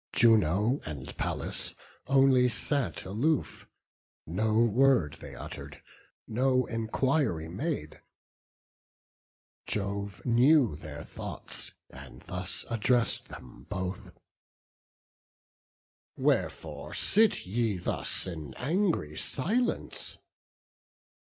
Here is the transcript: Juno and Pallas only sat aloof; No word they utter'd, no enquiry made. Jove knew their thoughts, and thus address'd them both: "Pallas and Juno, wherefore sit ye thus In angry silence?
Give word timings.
Juno 0.13 0.81
and 0.83 1.15
Pallas 1.15 1.75
only 2.07 2.49
sat 2.49 3.05
aloof; 3.05 3.67
No 4.25 4.57
word 4.57 5.17
they 5.19 5.35
utter'd, 5.35 5.79
no 6.27 6.65
enquiry 6.65 7.47
made. 7.47 8.01
Jove 9.67 10.25
knew 10.25 10.75
their 10.75 11.03
thoughts, 11.03 11.73
and 11.91 12.23
thus 12.23 12.65
address'd 12.71 13.29
them 13.29 13.67
both: 13.69 14.05
"Pallas 14.05 14.15
and 14.15 14.15
Juno, 16.15 16.25
wherefore 16.27 16.93
sit 16.95 17.45
ye 17.45 17.77
thus 17.77 18.25
In 18.25 18.55
angry 18.55 19.15
silence? 19.15 20.17